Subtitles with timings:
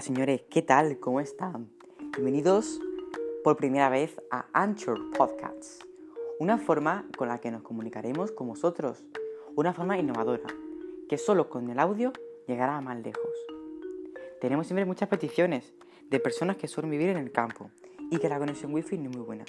[0.00, 0.98] Hola señores, ¿qué tal?
[0.98, 1.68] ¿Cómo están?
[2.14, 2.80] Bienvenidos
[3.44, 5.78] por primera vez a Anchor Podcasts,
[6.38, 9.04] una forma con la que nos comunicaremos con vosotros,
[9.56, 10.48] una forma innovadora,
[11.06, 12.14] que solo con el audio
[12.46, 13.30] llegará más lejos.
[14.40, 15.74] Tenemos siempre muchas peticiones
[16.08, 17.70] de personas que suelen vivir en el campo
[18.10, 19.44] y que la conexión wifi no es muy buena.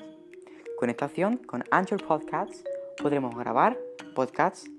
[0.78, 2.66] Con esta opción, con Anchor Podcasts,
[3.02, 3.80] podremos grabar
[4.14, 4.70] podcasts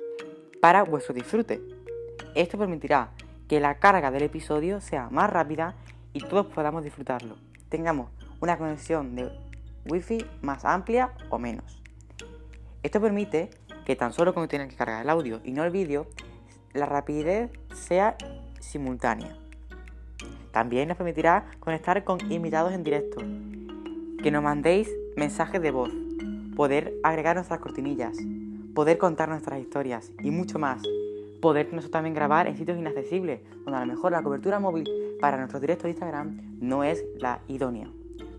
[0.61, 1.63] para vuestro disfrute.
[2.35, 3.15] Esto permitirá
[3.49, 5.75] que la carga del episodio sea más rápida
[6.13, 7.37] y todos podamos disfrutarlo.
[7.69, 8.11] Tengamos
[8.41, 9.31] una conexión de
[9.87, 11.83] wifi más amplia o menos.
[12.83, 13.51] Esto permite
[13.85, 16.07] que tan solo cuando tienen que cargar el audio y no el vídeo,
[16.73, 18.17] la rapidez sea
[18.61, 19.37] simultánea.
[20.53, 23.19] También nos permitirá conectar con invitados en directo,
[24.23, 25.91] que nos mandéis mensajes de voz,
[26.57, 28.17] poder agregar nuestras cortinillas,
[28.75, 30.83] poder contar nuestras historias y mucho más
[31.43, 34.89] poder nosotros también grabar en sitios inaccesibles, donde a lo mejor la cobertura móvil
[35.21, 37.91] para nuestro directo de Instagram no es la idónea.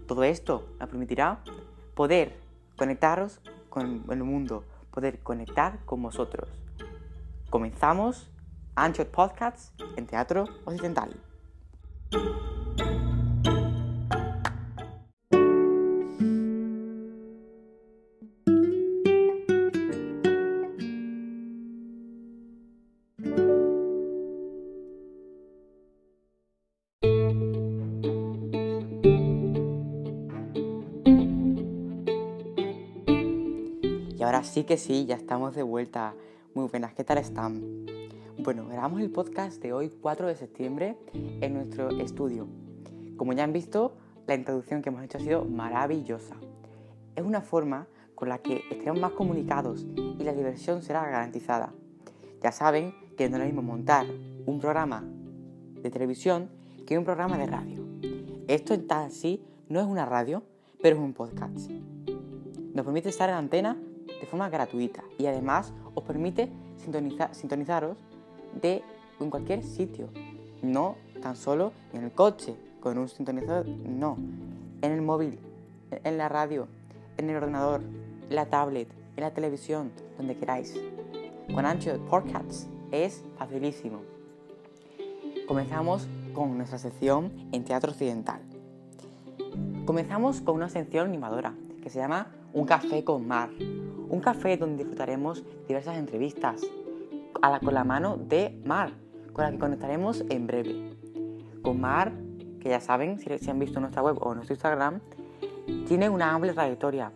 [0.07, 1.39] Todo esto nos permitirá
[1.93, 2.39] poder
[2.77, 6.49] conectaros con el mundo, poder conectar con vosotros.
[7.49, 8.31] Comenzamos
[8.75, 11.13] Anchor Podcasts en Teatro Occidental.
[34.43, 36.15] Y ahora sí que sí, ya estamos de vuelta.
[36.53, 37.63] Muy buenas, ¿qué tal están?
[38.39, 42.45] Bueno, grabamos el podcast de hoy, 4 de septiembre, en nuestro estudio.
[43.15, 43.93] Como ya han visto,
[44.27, 46.35] la introducción que hemos hecho ha sido maravillosa.
[47.15, 51.73] Es una forma con la que estaremos más comunicados y la diversión será garantizada.
[52.41, 54.07] Ya saben que no es lo mismo montar
[54.45, 55.05] un programa
[55.81, 56.49] de televisión
[56.85, 57.85] que un programa de radio.
[58.49, 60.43] Esto en tal sí no es una radio,
[60.81, 61.71] pero es un podcast.
[62.73, 63.77] Nos permite estar en antena
[64.23, 67.97] de forma gratuita y además os permite sintonizaros
[68.61, 68.81] de
[69.19, 70.07] en cualquier sitio,
[70.61, 74.15] no tan solo en el coche con un sintonizador, no,
[74.81, 75.39] en el móvil,
[75.91, 76.69] en la radio,
[77.17, 80.73] en el ordenador, en la tablet, en la televisión, donde queráis.
[81.53, 84.03] Con Ancho Podcasts es facilísimo.
[85.49, 88.39] Comenzamos con nuestra sección en teatro occidental.
[89.85, 93.49] Comenzamos con una sección animadora que se llama Un café con mar.
[94.13, 96.61] Un café donde disfrutaremos diversas entrevistas
[97.41, 98.91] a la, con la mano de Mar,
[99.33, 100.95] con la que conectaremos en breve.
[101.63, 102.13] Con Mar,
[102.59, 104.99] que ya saben, si, si han visto nuestra web o nuestro Instagram,
[105.87, 107.11] tiene una amplia trayectoria.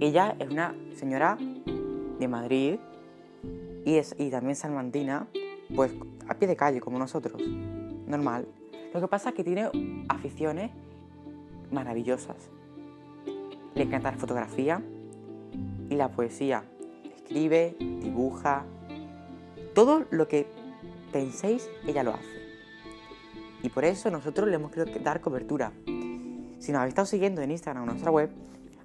[0.00, 1.36] Ella es una señora
[2.18, 2.78] de Madrid
[3.84, 5.26] y, es, y también salmantina,
[5.76, 5.94] pues
[6.26, 7.38] a pie de calle, como nosotros,
[8.06, 8.48] normal.
[8.94, 9.70] Lo que pasa es que tiene
[10.08, 10.70] aficiones
[11.70, 12.48] maravillosas.
[13.74, 14.82] Le encanta la fotografía
[15.88, 16.64] y la poesía.
[17.16, 18.64] Escribe, dibuja.
[19.74, 20.46] Todo lo que
[21.12, 22.38] penséis, ella lo hace.
[23.62, 25.72] Y por eso nosotros le hemos querido dar cobertura.
[26.58, 28.30] Si nos habéis estado siguiendo en Instagram o en nuestra web,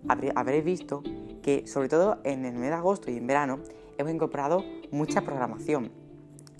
[0.07, 1.03] habréis visto
[1.41, 3.59] que sobre todo en el mes de agosto y en verano
[3.97, 5.91] hemos incorporado mucha programación.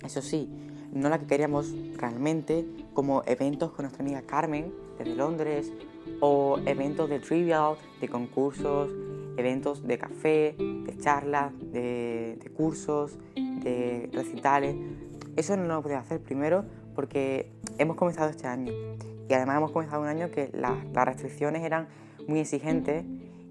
[0.04, 0.48] Eso sí,
[0.92, 5.72] no la que queríamos realmente, como eventos con nuestra amiga Carmen desde Londres,
[6.20, 8.90] o eventos de trivial, de concursos,
[9.36, 14.76] eventos de café, de charlas, de, cursos, de recitales.
[15.36, 16.64] Eso no lo podía hacer primero
[16.94, 18.72] porque hemos comenzado este año
[19.28, 21.88] y además hemos comenzado un año que la, las restricciones eran
[22.28, 23.04] muy exigentes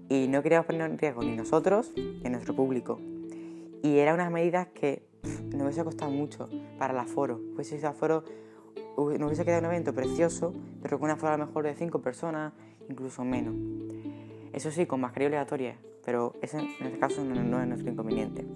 [0.08, 3.00] y no queríamos poner en riesgo ni nosotros ni nuestro público.
[3.82, 5.06] Y eran unas medidas que
[5.50, 7.40] nos hubiese costado mucho para el aforo.
[7.84, 8.24] Aforo
[8.96, 12.00] nos hubiese quedado un evento precioso, pero con una aforo a lo mejor de 5
[12.00, 12.52] personas,
[12.88, 13.54] incluso menos.
[14.54, 18.46] Eso sí, con mascarilla obligatoria, pero ese en este caso no, no es nuestro inconveniente.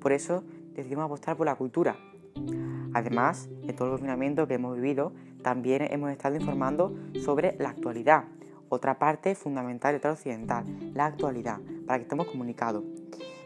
[0.00, 0.44] Por eso
[0.74, 1.96] decidimos apostar por la cultura.
[2.94, 5.12] Además, en todo el confinamiento que hemos vivido,
[5.42, 8.24] también hemos estado informando sobre la actualidad,
[8.68, 10.64] otra parte fundamental del teatro occidental,
[10.94, 12.84] la actualidad, para que estemos comunicados.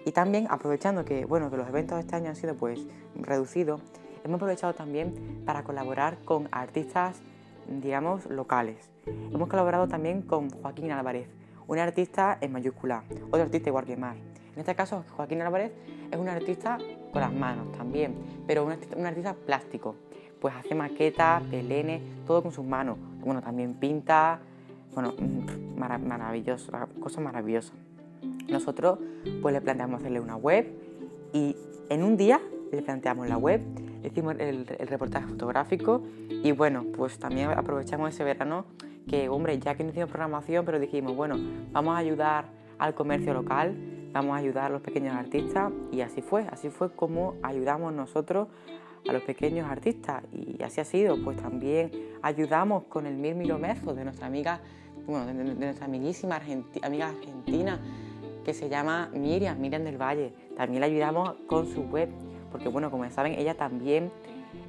[0.04, 2.86] Y también aprovechando que, bueno, que los eventos de este año han sido pues
[3.16, 3.82] reducidos,
[4.24, 7.20] hemos aprovechado también para colaborar con artistas,
[7.68, 8.90] digamos, locales.
[9.06, 11.28] Hemos colaborado también con Joaquín Álvarez,
[11.68, 14.16] un artista en mayúscula, otro artista igual que Mar.
[14.52, 15.72] En este caso, Joaquín Álvarez
[16.10, 16.78] es un artista
[17.12, 18.14] con las manos también,
[18.46, 19.96] pero un artista, plástico.
[20.40, 22.96] Pues hace maquetas, pelenes, todo con sus manos.
[23.20, 24.40] Bueno, también pinta,
[24.94, 25.14] bueno,
[25.76, 27.74] marav maravilloso, cosas maravillosas.
[28.48, 28.98] Nosotros
[29.42, 30.72] pues le planteamos hacerle una web
[31.32, 31.56] y
[31.90, 32.40] en un día
[32.72, 33.60] le planteamos la web,
[34.04, 38.64] hicimos el, reportaje fotográfico y bueno, pues también aprovechamos ese verano
[39.08, 41.36] que, hombre, ya que no hicimos programación, pero dijimos, bueno,
[41.72, 42.46] vamos a ayudar
[42.78, 43.74] al comercio local,
[44.12, 48.48] vamos a ayudar a los pequeños artistas y así fue, así fue como ayudamos nosotros
[49.08, 51.90] a los pequeños artistas y así ha sido, pues también
[52.22, 54.60] ayudamos con el Mil Mezo de nuestra amiga,
[55.06, 56.40] bueno, de, nuestra amiguísima
[56.82, 57.80] amiga argentina
[58.44, 60.32] que se llama Miriam, Miriam del Valle.
[60.56, 62.08] También le ayudamos con su web,
[62.50, 64.10] porque bueno, como saben, ella también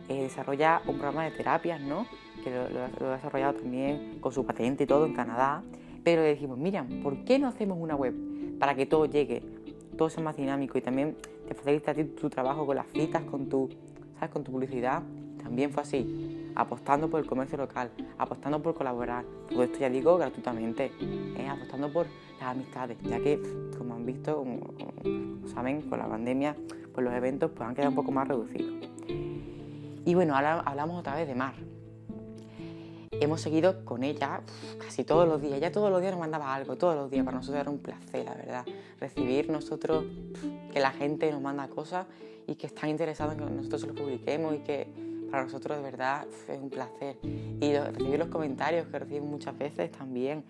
[0.10, 2.06] eh, desarrolla un programa de terapias, ¿no?
[2.44, 5.64] Que lo, ha desarrollado también con su patente y todo en Canadá.
[6.04, 8.14] Pero le dijimos, Miriam, ¿por qué no hacemos una web
[8.60, 9.44] para que todo llegue,
[9.98, 11.18] todo sea más dinámico y también
[11.48, 13.70] te facilita a ti tu trabajo con las citas, con tu,
[14.16, 14.30] ¿sabes?
[14.30, 15.04] Con tu publicidad?
[15.44, 19.24] También fue así, apostando por el comercio local, apostando por colaborar.
[19.50, 20.92] Todo esto ya digo gratuitamente,
[21.38, 21.48] ¿eh?
[21.48, 22.08] apostando por
[22.40, 23.40] las amistades, ya que,
[23.78, 24.44] como han visto,
[25.54, 26.56] saben, con la pandemia,
[26.94, 28.74] pues los eventos pues, han quedado un poco más reducidos.
[30.08, 31.54] Y bueno, ahora hablamos otra vez de Mar.
[33.12, 34.40] Hemos seguido con ella
[34.80, 35.58] casi todos los días.
[35.58, 37.26] Ella todos los días nos mandaba algo, todos los días.
[37.26, 38.66] Para nosotros era un placer, la verdad.
[39.02, 40.06] Recibir nosotros
[40.72, 42.08] que la gente nos manda cosas
[42.48, 44.88] y que están interesados en que nosotros los publiquemos y que
[45.30, 47.18] para nosotros de verdad es un placer.
[47.24, 50.46] Y recibir los comentarios que recibimos muchas veces también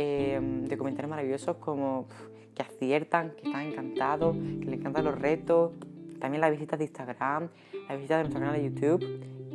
[0.00, 2.06] Em, de comentarios maravillosos como
[2.54, 5.72] que aciertan, que están encantados, que les encantan los retos,
[6.20, 7.48] también las visitas de Instagram,
[7.88, 9.04] las visitas de nuestro canal de YouTube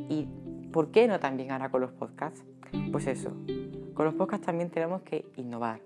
[0.09, 0.27] y,
[0.71, 2.43] ¿por qué no también ahora con los podcasts?
[2.91, 3.31] Pues eso,
[3.93, 5.79] con los podcasts también tenemos que innovar.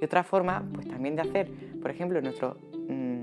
[0.00, 1.50] Y otra forma, pues también de hacer,
[1.80, 2.56] por ejemplo, nuestro,
[2.88, 3.22] mm,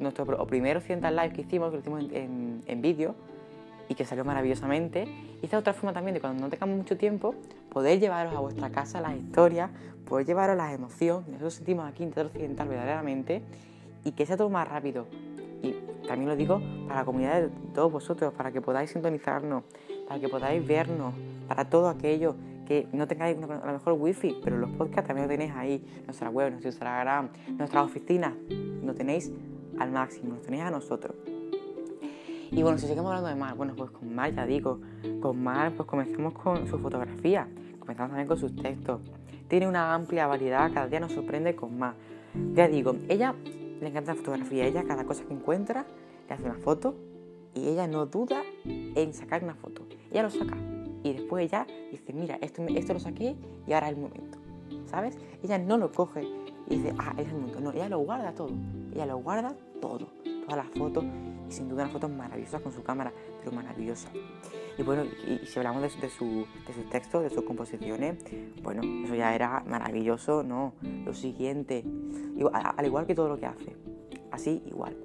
[0.00, 3.14] nuestro primer occidental live que hicimos, que lo hicimos en, en vídeo,
[3.88, 5.04] y que salió maravillosamente.
[5.40, 7.34] Y esta otra forma también de cuando no tengamos mucho tiempo,
[7.70, 9.70] poder llevaros a vuestra casa las historias,
[10.06, 13.42] poder llevaros las emociones, nosotros sentimos aquí en Teatro Occidental verdaderamente,
[14.04, 15.06] y que sea todo más rápido.
[15.62, 15.74] Y
[16.08, 19.62] también lo digo para la comunidad de todos vosotros, para que podáis sintonizarnos,
[20.08, 21.14] para que podáis vernos,
[21.46, 22.34] para todo aquello
[22.66, 26.28] que no tengáis a lo mejor wifi, pero los podcasts también lo tenéis ahí, nuestra
[26.28, 28.34] web, nuestro Instagram, nuestras oficinas,
[28.82, 29.32] lo tenéis
[29.78, 31.14] al máximo, lo tenéis a nosotros.
[32.50, 34.80] Y bueno, si seguimos hablando de Mar, bueno, pues con Mar ya digo,
[35.20, 37.46] con Mar pues comenzamos con su fotografía,
[37.78, 39.00] comenzamos también con sus textos.
[39.48, 41.94] Tiene una amplia variedad, cada día nos sorprende con más.
[42.54, 43.34] Ya digo, ella
[43.80, 45.86] le encanta la fotografía, ella cada cosa que encuentra
[46.28, 46.94] le hace una foto
[47.54, 49.86] y ella no duda en sacar una foto.
[50.10, 50.56] Ella lo saca
[51.02, 53.36] y después ella dice, mira, esto, esto lo saqué
[53.66, 54.38] y ahora es el momento.
[54.86, 55.18] ¿Sabes?
[55.42, 56.22] Ella no lo coge
[56.68, 57.60] y dice, ah, es el momento.
[57.60, 58.50] No, ella lo guarda todo.
[58.92, 60.08] Ella lo guarda todo.
[60.44, 61.04] Todas las fotos
[61.48, 64.08] y sin duda una foto maravillosa con su cámara, pero maravillosa.
[64.78, 68.16] Y bueno, y, si hablamos de, su, de sus textos, de sus composiciones,
[68.62, 70.72] bueno, eso ya era maravilloso, ¿no?
[71.04, 71.84] Lo siguiente,
[72.52, 73.76] al igual que todo lo que hace,
[74.30, 74.96] así igual.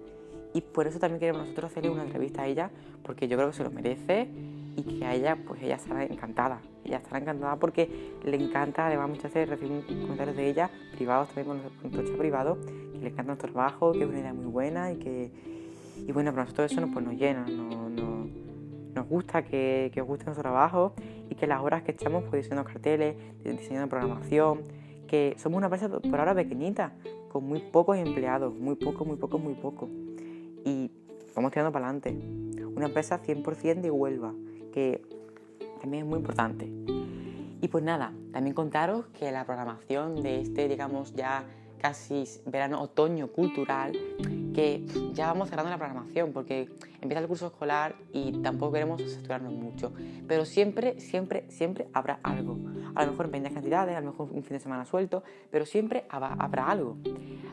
[0.54, 2.70] Y por eso también queremos nosotros hacerle una entrevista a ella,
[3.02, 4.28] porque yo creo que se lo merece
[4.76, 6.62] y que a ella, pues ella estará encantada.
[6.86, 7.90] Ella estará encantada porque
[8.24, 13.00] le encanta, además muchas veces recibimos comentarios de ella, privados también con nuestro privado, que
[13.00, 15.32] le encanta nuestro trabajo, que es una idea muy buena y que,
[16.08, 17.46] y bueno, para nosotros eso nos, pues, nos llena,
[18.94, 20.94] nos gusta que, que, os guste nuestro trabajo
[21.30, 24.62] y que las horas que echamos pues, diseñando carteles, diseñando programación,
[25.08, 26.94] que somos una empresa por ahora pequeñita,
[27.30, 29.90] con muy pocos empleados, muy poco, muy poco, muy poco.
[30.66, 30.92] Y
[31.36, 32.18] vamos tirando para adelante.
[32.76, 34.34] Una empresa 100% de Huelva,
[34.72, 35.02] que
[35.82, 36.72] también es muy importante.
[37.62, 41.46] Y pues nada, también contaros que la programación de este, digamos, ya
[41.78, 43.94] casi verano, otoño cultural,
[44.54, 46.70] que ya vamos cerrando la programación porque
[47.02, 49.94] empieza el curso escolar y tampoco queremos saturarnos mucho.
[50.28, 52.58] Pero siempre, siempre, siempre habrá algo.
[52.96, 55.66] A lo mejor en pequeñas cantidades, a lo mejor un fin de semana suelto, pero
[55.66, 56.98] siempre habrá algo.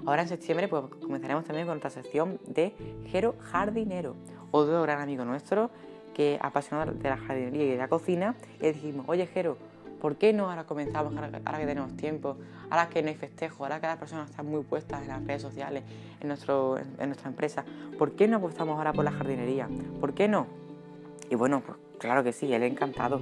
[0.05, 2.75] Ahora en septiembre pues, comenzaremos también con nuestra sección de
[3.07, 4.17] Jero Jardinero,
[4.51, 5.71] otro gran amigo nuestro
[6.15, 8.35] que apasionado de la jardinería y de la cocina.
[8.59, 9.57] Y le dijimos, oye Jero,
[10.01, 12.37] ¿Por qué no ahora comenzamos, ahora que tenemos tiempo,
[12.71, 15.43] ahora que no hay festejo, ahora que las personas están muy puestas en las redes
[15.43, 15.85] sociales,
[16.21, 17.65] en, nuestro, en nuestra empresa?
[17.99, 19.69] ¿Por qué no apostamos ahora por la jardinería?
[20.01, 20.47] ¿Por qué no?
[21.29, 23.21] Y bueno, pues claro que sí, él encantado.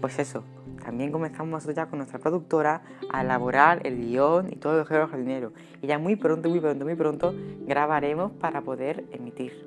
[0.00, 0.44] Pues eso,
[0.84, 5.52] también comenzamos ya con nuestra productora a elaborar el guion y todo el género jardinero.
[5.82, 7.34] Y ya muy pronto, muy pronto, muy pronto
[7.66, 9.66] grabaremos para poder emitir.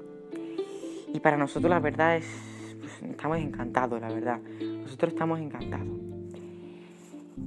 [1.14, 2.28] Y para nosotros la verdad es,
[2.80, 4.40] pues, estamos encantados, la verdad.
[4.84, 6.11] Nosotros estamos encantados.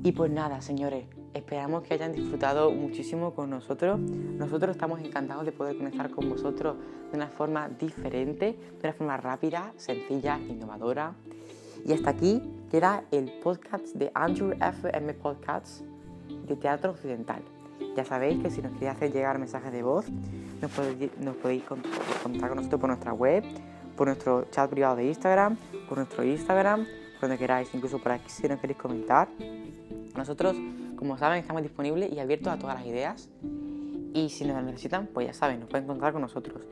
[0.02, 3.98] Y pues nada, señores, esperamos que hayan disfrutado muchísimo con nosotros.
[3.98, 6.76] Nosotros estamos encantados de poder conectar con vosotros
[7.10, 11.14] de una forma diferente, de una forma rápida, sencilla, innovadora.
[11.84, 15.84] Y hasta aquí queda el podcast de Andrew FM Podcasts
[16.46, 17.42] de Teatro Occidental.
[17.96, 20.06] Ya sabéis que si nos queréis hacer llegar mensajes de voz,
[20.60, 23.44] nos podéis, nos contactar con nosotros por nuestra web,
[23.96, 25.56] por nuestro chat privado de Instagram,
[25.88, 29.28] por nuestro Instagram, por donde queráis, incluso por aquí si no queréis comentar.
[30.16, 30.56] Nosotros,
[30.96, 33.28] como saben, estamos disponibles y abiertos a todas las ideas.
[34.14, 36.62] Y si nos necesitan, pues ya saben, nos pueden contar con nosotros.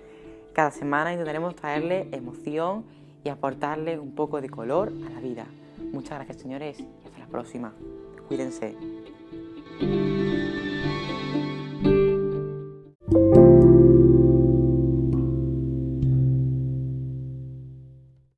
[0.53, 2.85] Cada semana intentaremos traerle emoción
[3.25, 5.47] y aportarle un poco de color a la vida.
[5.93, 7.73] Muchas gracias, señores, y hasta la próxima.
[8.29, 8.77] Cuídense.